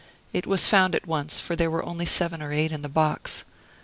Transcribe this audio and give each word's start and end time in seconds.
It 0.33 0.47
was 0.47 0.67
found 0.67 0.95
at 0.95 1.05
once, 1.05 1.39
for 1.39 1.55
there 1.55 1.69
were 1.69 1.85
only 1.85 2.07
seven 2.07 2.41
or 2.41 2.51
eight 2.51 2.71
in 2.71 2.81
the 2.81 2.89
box. 2.89 3.43